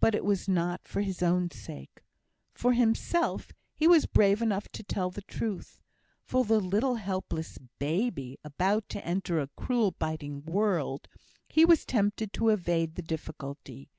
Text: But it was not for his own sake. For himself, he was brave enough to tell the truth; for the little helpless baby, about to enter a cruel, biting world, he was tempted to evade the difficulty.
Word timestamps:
But 0.00 0.14
it 0.14 0.24
was 0.24 0.48
not 0.48 0.88
for 0.88 1.02
his 1.02 1.22
own 1.22 1.50
sake. 1.50 2.00
For 2.54 2.72
himself, 2.72 3.52
he 3.74 3.86
was 3.86 4.06
brave 4.06 4.40
enough 4.40 4.70
to 4.70 4.82
tell 4.82 5.10
the 5.10 5.20
truth; 5.20 5.78
for 6.24 6.46
the 6.46 6.58
little 6.60 6.94
helpless 6.94 7.58
baby, 7.78 8.38
about 8.42 8.88
to 8.88 9.04
enter 9.04 9.38
a 9.38 9.48
cruel, 9.56 9.90
biting 9.90 10.44
world, 10.46 11.08
he 11.46 11.66
was 11.66 11.84
tempted 11.84 12.32
to 12.32 12.48
evade 12.48 12.94
the 12.94 13.02
difficulty. 13.02 13.90